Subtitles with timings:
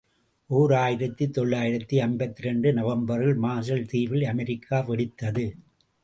[0.49, 5.45] ஓர் ஆயிரத்து தொள்ளாயிரத்து ஐம்பத்திரண்டு நவம்பரில் மார்ஷல் தீவில் அமெரிக்கா வெடித்தது.